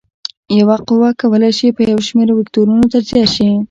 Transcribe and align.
یوه 0.59 0.77
قوه 0.87 1.09
کولی 1.21 1.51
شي 1.57 1.67
په 1.75 1.81
یو 1.91 1.99
شمېر 2.07 2.29
وکتورونو 2.33 2.85
تجزیه 2.93 3.25
شي. 3.35 3.49